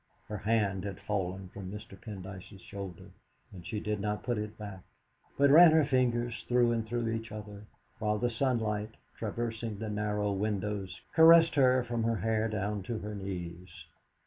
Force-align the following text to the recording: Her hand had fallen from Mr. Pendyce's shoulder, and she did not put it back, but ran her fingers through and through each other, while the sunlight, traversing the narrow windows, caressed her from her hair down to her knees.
Her 0.27 0.39
hand 0.39 0.83
had 0.83 0.99
fallen 0.99 1.49
from 1.49 1.71
Mr. 1.71 1.89
Pendyce's 1.95 2.61
shoulder, 2.63 3.11
and 3.51 3.63
she 3.63 3.79
did 3.79 3.99
not 3.99 4.23
put 4.23 4.39
it 4.39 4.57
back, 4.57 4.81
but 5.37 5.51
ran 5.51 5.69
her 5.73 5.85
fingers 5.85 6.43
through 6.47 6.71
and 6.71 6.87
through 6.87 7.09
each 7.09 7.31
other, 7.31 7.65
while 7.99 8.17
the 8.17 8.31
sunlight, 8.31 8.95
traversing 9.19 9.77
the 9.77 9.91
narrow 9.91 10.31
windows, 10.31 11.01
caressed 11.13 11.53
her 11.53 11.83
from 11.83 12.01
her 12.01 12.15
hair 12.17 12.47
down 12.47 12.81
to 12.81 12.97
her 12.97 13.13
knees. 13.13 13.69